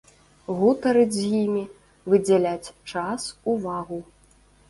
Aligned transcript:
Гутарыць 0.59 1.17
з 1.17 1.25
імі, 1.41 1.61
выдзяляць 2.13 2.73
час, 2.93 3.21
увагу. 3.53 3.99